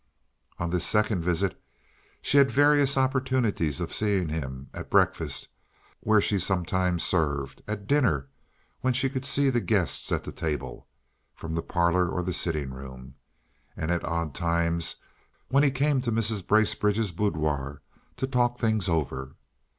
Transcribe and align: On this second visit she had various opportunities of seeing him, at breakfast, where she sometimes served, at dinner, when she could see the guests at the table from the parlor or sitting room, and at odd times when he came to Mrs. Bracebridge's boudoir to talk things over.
On 0.57 0.71
this 0.71 0.83
second 0.83 1.21
visit 1.23 1.61
she 2.23 2.39
had 2.39 2.49
various 2.49 2.97
opportunities 2.97 3.79
of 3.79 3.93
seeing 3.93 4.29
him, 4.29 4.71
at 4.73 4.89
breakfast, 4.89 5.49
where 5.99 6.19
she 6.19 6.39
sometimes 6.39 7.03
served, 7.03 7.61
at 7.67 7.85
dinner, 7.85 8.27
when 8.79 8.93
she 8.93 9.11
could 9.11 9.25
see 9.25 9.51
the 9.51 9.61
guests 9.61 10.11
at 10.11 10.23
the 10.23 10.31
table 10.31 10.87
from 11.35 11.53
the 11.53 11.61
parlor 11.61 12.09
or 12.09 12.25
sitting 12.33 12.71
room, 12.71 13.13
and 13.77 13.91
at 13.91 14.03
odd 14.03 14.33
times 14.33 14.95
when 15.49 15.61
he 15.61 15.69
came 15.69 16.01
to 16.01 16.11
Mrs. 16.11 16.47
Bracebridge's 16.47 17.11
boudoir 17.11 17.83
to 18.17 18.25
talk 18.25 18.57
things 18.57 18.89
over. 18.89 19.35